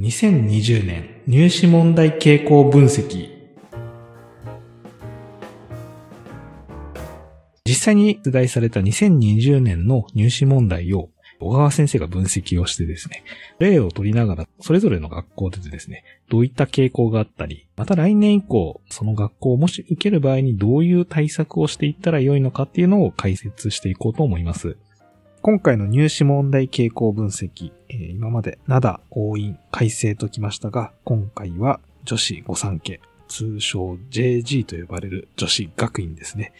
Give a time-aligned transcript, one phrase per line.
[0.00, 3.28] 2020年入試問題傾向分析。
[7.66, 13.24] 実際に出題された2020年の入試問題を小川先生が分析をしてですね、
[13.58, 24.78] 例を取りながら、それぞれの学校でですね、どういった傾向があったり、また来年以降、その学校をもし受ける場合にどういう対策をしていったらよいのかっていうのを解説していこうと思います。
[25.42, 36.52] 今回の入試問題傾向分析、えー、今まで灘、応印、改正ときましたが、今回は女子御三家、通称 JG と呼ばれる女子学院ですね。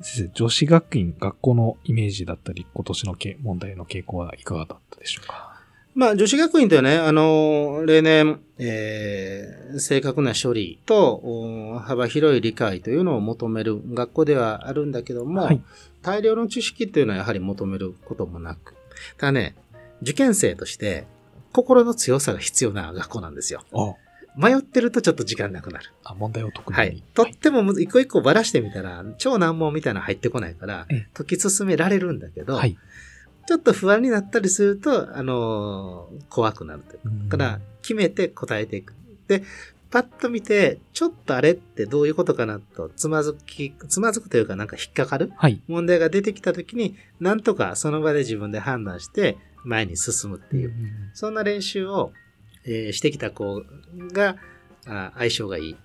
[0.00, 5.53] 先生、女子学院、学校のイメージだったり、今年の問題の傾向はいかがだったでしょうか？
[5.94, 15.60] まあ、女子学院とはね、あの、例年、えー、正確な処理と幅広い理解というのを求める学校ではあるんだけども、はい、
[16.02, 18.74] 大量の知識っていうのはやはり求めることもなく、
[19.18, 19.54] ただね、
[20.02, 21.06] 受験生として
[21.52, 23.62] 心の強さが必要な学校なんですよ。
[24.36, 25.92] 迷ってるとちょっと時間なくなる。
[26.02, 26.72] あ、問題を解く。
[26.72, 27.02] はい。
[27.14, 32.76] とっても一個一個ばらしてみたら、超難問みたいなの入ってこないから、解き進められるんだけど、はい、
[33.46, 37.28] ちょっと不安になったりすると、あのー、怖くなるという。
[37.28, 38.94] だから、決めて答えていく。
[39.28, 39.42] で、
[39.90, 50.74] パッと見て、ちょっとあれってどういうことかなと、つまずき、つまずくというかなんか引っかかる、はい、問題が出てきたときに、なんとかその場で自分で判断して前に進むっていう、
[51.12, 52.12] そんな練習を、
[52.64, 53.62] えー、してきた子
[54.12, 54.36] が
[54.86, 55.76] あ相性がいい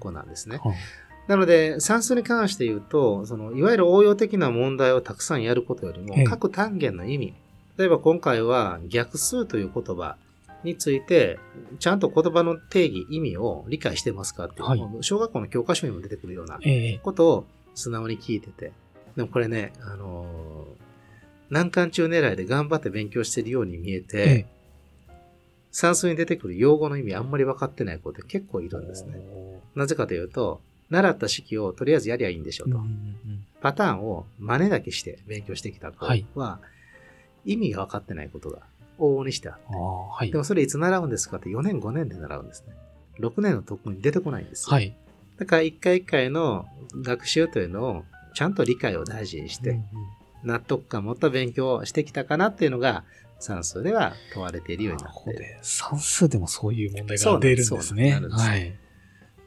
[0.00, 0.56] 子なんですね。
[0.56, 0.78] はいはい
[1.28, 7.34] なので、算数に関して言うと、その、いわゆる応用的な問題をたくさんやることよりも、各単元の意味。
[7.78, 10.16] 例えば今回は逆数という言葉
[10.64, 11.38] について、
[11.78, 16.58] ちゃんと言葉の定義、意味を理解してますかっていう、はい、小学校の教科書にも出てくるような
[17.02, 18.72] ことを素直に聞いてて。
[19.16, 20.82] でもこれね、あのー、
[21.50, 24.46] 難関中狙いで頑張って勉強してるように見えて、
[25.70, 29.20] 算数に出てくる用語の意味あんまり分かってない子って結構いるんですね。
[29.74, 30.60] なぜかというと、
[30.92, 32.76] 習った式をとりあえずやりゃいいんでしょうと。
[32.76, 36.26] うんうんうん、パターンを真似だけして勉強してきた子は、はい、
[37.46, 38.58] 意味が分かってないことが
[38.98, 39.64] 往々にしてあって。
[39.74, 42.74] はい、でもそれいつ習うんですかって4年5年で習うんですね。
[43.20, 44.74] 6年の特訓に出てこないんですよ。
[44.74, 44.94] はい、
[45.38, 46.66] だから一回一回の
[47.00, 49.80] 学習というのをちゃんと理解を大事にして、
[50.44, 53.04] 納得感を持った勉強をしてきたかなっていうのが
[53.38, 58.20] 算数では問われているようになって算数でもそういう問題が出るんですね。
[58.30, 58.74] はい。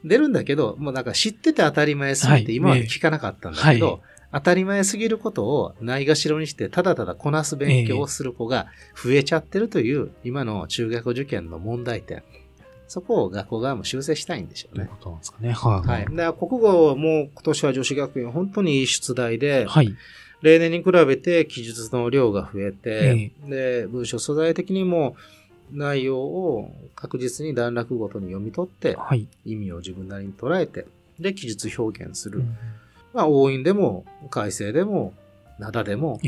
[0.05, 4.01] 出るんだけど、もうなんか知ってて当たり前すぎて今まで聞かなかったんだけど、はい
[4.35, 12.21] 当たり前すぎることをないがしろにしてただただこなす勉強をする子が増えちゃってるという今の中学受験の問題点。
[12.87, 14.87] そこを学校側も修正したいんでしょうね。
[14.87, 15.51] ことなんですかね。
[15.53, 15.87] はい。
[15.87, 16.05] はい。
[16.13, 19.95] で国語はもう今年は女子学院本当にいい出題で、はい。
[20.41, 25.15] 例年に比べて記述の量が増えて、えで、文章素材的にも
[25.71, 30.85] 内容を確実に段落ごとに読み取って、はい、意味を自分なりに捉えて、
[31.19, 32.39] で、記述表現する。
[32.39, 32.57] うん、
[33.13, 35.13] まあ、応印でも、改正でも、
[35.59, 36.19] 灘でも、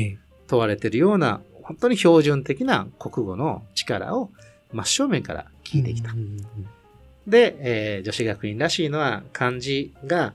[0.47, 4.29] 問われているような、本当に標準的な国語の力を
[4.71, 6.13] 真正面から聞いてきた。
[7.27, 10.33] で、えー、女子学院らしいのは漢字が、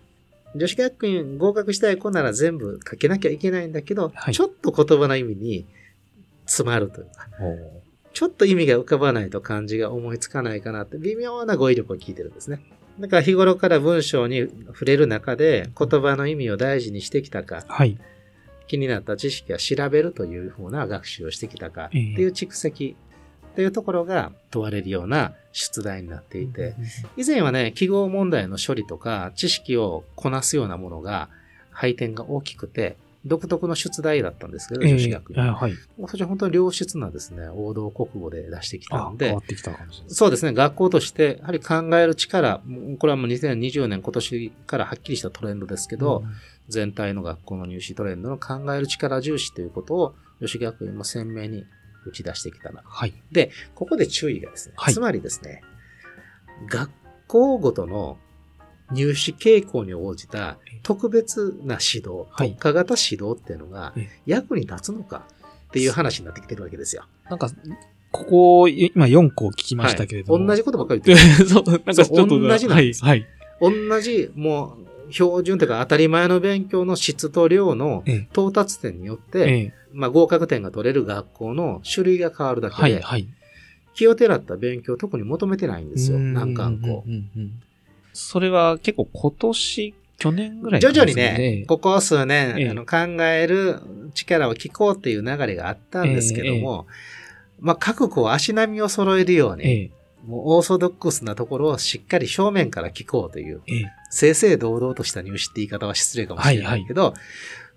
[0.54, 5.64] 女子学院合格したい子なら全部書けなきゃいけないんだけど、はい、ちょっと言葉の意味に
[6.44, 7.06] 詰まるという。
[7.06, 7.28] か、
[8.12, 12.60] ちょっと意味が浮かばないと漢字が思いつかないかなって微妙な語彙力を聞いてるんですね。
[13.00, 17.98] だから日頃から文章に触れる中で言葉の意味を大事にしてきたか、はい、
[18.66, 22.96] 気になった知識は調べるというふうな学習をしてきたかっていう蓄積
[23.52, 26.74] っていうところが問われるような出題になっていて、
[27.16, 31.28] 以前はね、記号問題の処理とか知識をこなすようなものが
[31.70, 35.54] 配点が大きくて、独特の出題だったんですけど、女子学院。
[35.54, 35.74] はい。
[35.98, 40.14] 私は本当に良質なですね、王道国語で出してきたんで、変わってきたかもしれない。
[40.14, 42.62] そうですね、学校として、やはり考える力、
[42.98, 46.32] これはもう2020年今年からはっきりしたトレンドですけど、うん、
[46.68, 51.64] 全体の学校の入試トレンドの考える力重視ということを、女子学院も鮮明に
[52.04, 52.82] 打ち出してきたな。
[52.84, 53.14] はい。
[53.30, 55.62] で、ここで注意がですね、はい、つまりですね、
[56.68, 56.90] 学
[57.28, 58.18] 校ごとの
[58.92, 63.94] 入試傾向に応じた特別な指導、特化型指導っていうのが
[64.26, 65.24] 役に立つのか
[65.68, 67.04] っていう話になってきてるわけですよ。
[67.28, 67.48] なんか、
[68.10, 70.38] ここ、今4個聞きましたけれども。
[70.38, 71.48] はい、同じことばっかり言ってる。
[71.48, 72.26] そう、なんかちょっと。
[72.26, 73.04] 同じなんです。
[73.04, 73.26] はい。
[73.60, 78.02] 同じ、もう、標準というか当たり前の勉強の質と量の
[78.32, 83.28] 到達点によって、ええ、まあ合格点が取れる学校の種類が変わるだけで、はいはい、
[83.94, 87.04] 気をてらった勉強を特に求めてないんですよ、難関校。
[88.12, 93.80] それは結構今年、去年ぐらい、ね、徐々にね、ここ数年、ええ、あの考える
[94.14, 96.92] 力を聞こうっていう流れがあったんですけども、え、
[97.60, 99.90] まあ、各校足並みを揃えるように、
[100.26, 103.62] もうオーソドックスなところをしっかり正面から聞こうという、
[104.10, 107.20] 正々堂々とした入試って言い方は失礼かもしれないけど、はいはい。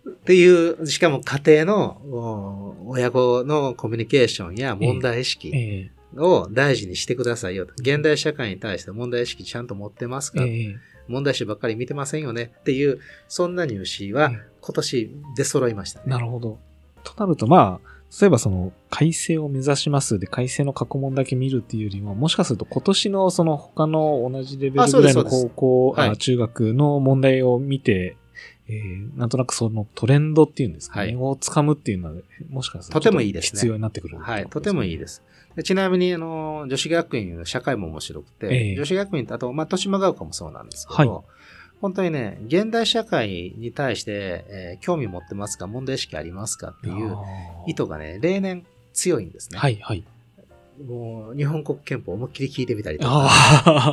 [0.07, 7.73] っていう、しかも家庭の親子のコミュニケーションや問題意識を大事にしてくださいよと。
[7.77, 10.41] 現代社会に対して問題意識ちゃんと持ってますか、
[11.07, 12.51] 問題集ばっかり見てませんよね？
[12.59, 14.31] っていう、そんな入試は
[14.61, 16.57] 今年出揃いました、ね、なるほど。
[17.03, 17.89] となると、まあ、
[18.19, 28.17] 例えばその改正を目指しますで改正の過去問だけ見るっていうよりも、もしかすると今年のその他の同じレベルぐらいの高校、はい、中学の問題を見て、
[28.67, 35.21] えー、なんとなくそのトレンドっていうんですかね、はい、をつかむっていうのは、もしかするととてもいいです必要になってくる、ね、はい、とてもいいです。
[35.63, 41.23] ちなみに、あの、女子学院の社会も面白くて、えー、女子学院あと、まあ、豊島が丘もそうなんですけど、はい、
[41.79, 47.15] 本当にね、現代社会に対して、えー、興味持ってますか、問題意識ありますかっていう
[47.67, 49.59] 意図がね、例年強いんですね。
[49.59, 50.03] はい、はい。
[50.85, 53.11] もう、日本国憲法思いっきり聞いてみたりとか。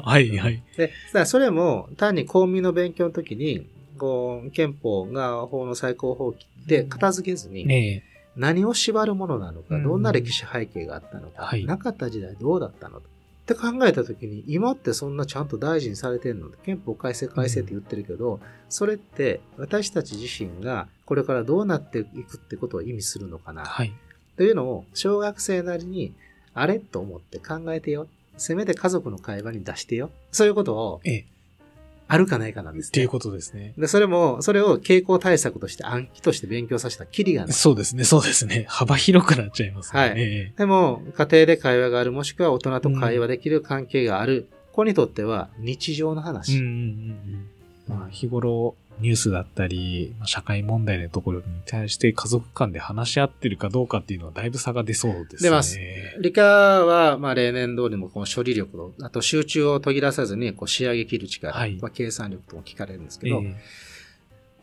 [0.04, 0.62] はい、はい。
[0.76, 0.90] で、
[1.26, 3.68] それも単に公民の勉強の時に、
[4.02, 13.00] こう、憲法が法の最高法規で片付けずに、えー何を縛るものなのか、どんな歴史背景があったのか、はい、なかった時代どうだったのっ
[13.44, 16.48] て考えたときに、今ってそんなちゃんと大事にされてんの。
[16.64, 18.40] 憲法改正改正って言ってるけど、
[18.70, 23.92] それって私たち自身がこれからどうなっていくってことを意味するのかな、はい、
[24.38, 26.14] というのを小学生なりに
[26.54, 28.08] あれと思って考えてよ。
[28.38, 30.10] せめて家族の会話に出してよ。
[30.30, 31.02] そういうことを
[32.12, 32.88] あるかないかなんですね。
[32.88, 33.72] っていうことですね。
[33.78, 37.52] で、それも、それを傾向対策として暗記として勉強させたきりがない。
[37.54, 38.66] そうですね、そうですね。
[38.68, 40.00] 幅広くなっちゃいますね。
[40.00, 40.52] はい。
[40.54, 46.58] でも、家庭で会話がある、もしくは大人と会話できる関係がある、うん、子にとっては日常の話。
[46.58, 47.46] うんうんうん
[47.88, 55.50] まあ、日頃、ニュースだったり、社会問題のところに対して家族間で話し合ってるかどうかっていうのはだいぶ差が出そうですね。
[55.50, 55.78] 出ます。
[56.20, 63.54] 理科は、まあ例年通りのこの処理力と、あと集中を途切らさずにこう仕上げ切る力、はい、まあ、計算力とも聞かれるんですけど、えー、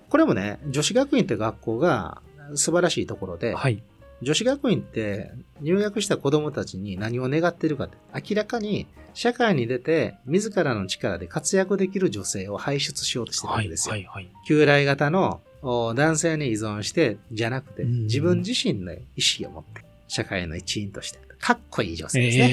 [0.09, 2.21] これもね、女子学院って学校が
[2.56, 3.83] 素晴らしいところで、はい、
[4.21, 5.31] 女子学院って
[5.62, 13.94] 入学した子供たちに何を願ってるかって、明らかに社会に出て自らの力で活躍できる女性を輩出しようとしてるわけですよ。
[13.94, 18.98] はいはいはい、旧来型の男性に依存してじゃなくて、自分自身の意
[19.39, 22.50] 思を持って、社会の一員として、かっこいい女性ですね。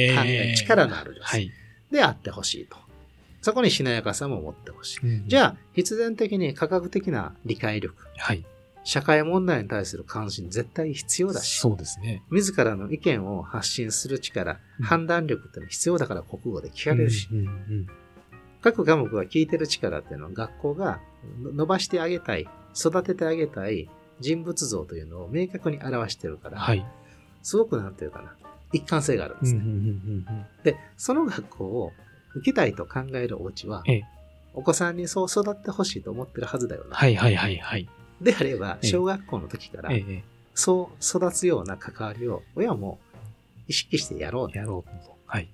[0.51, 1.53] えー、力のある女性、はい、
[1.91, 2.77] であってほしいと。
[3.43, 5.01] そこにしなやかさも持ってほしい。
[5.03, 7.95] うん、じゃあ、必然的に科学的な理解力。
[8.17, 8.45] はい
[8.87, 12.23] 社会問題に対する関心絶対必要だし、そうですね。
[12.31, 17.87] 自らの意見を発信する力、うん、判断力ってのは必要だから国語で聞かれるし、うんうんうん、
[18.63, 21.01] 各科目が聞いてる力っていうのは学校が
[21.43, 23.91] 伸ばしてあげたい、育ててあげたい
[24.21, 26.87] 人物像というのを明確に表してるから、はい、
[27.43, 28.37] すごくなんていうかな、
[28.73, 29.63] 一貫性があるんですね。
[29.63, 29.83] うんうんうんう
[30.33, 31.93] ん、で、その学校を
[32.37, 34.05] 受けたいと考えるお家は、ええ、
[34.55, 36.95] お子さんにそう育ってほしいと思ってるはずだよな。
[36.95, 37.89] はいはいはいはい。
[38.21, 39.91] であれば、小学校の時から、
[40.55, 42.99] そう育つような関わりを親も
[43.69, 44.57] 意識してやろう。
[44.57, 45.17] やろうと。
[45.27, 45.49] はい。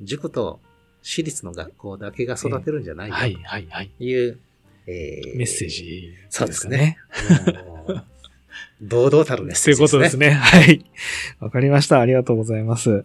[0.00, 0.60] 塾と
[1.02, 3.14] 私立の学校だけが育てるんじゃないよ。
[3.14, 3.90] はい、はい、はい。
[3.98, 4.38] いう、
[4.86, 6.98] えー、メッセージ、そうですね。
[8.80, 10.00] 堂々たるメッセージですね。
[10.00, 10.30] ということですね。
[10.30, 10.84] はい。
[11.40, 12.00] わかりました。
[12.00, 13.04] ありがとうございます。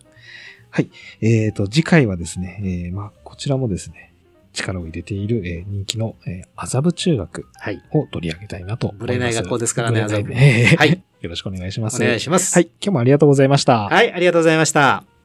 [0.69, 0.89] はい。
[1.21, 4.13] えっ、ー、と、次回はですね、えー、まあ、こちらもですね、
[4.57, 7.45] 力を入れている、えー、人気の、えー、麻布中学
[7.93, 9.07] を取り上げたいなと思います。
[9.07, 10.33] ぶれない学校ですからね、麻布。
[10.33, 11.03] はい。
[11.21, 12.01] よろしくお願いします。
[12.01, 12.53] お願いします。
[12.53, 12.65] はい。
[12.65, 13.89] 今日もありがとうございました。
[13.89, 15.16] はい、ありがとうございました。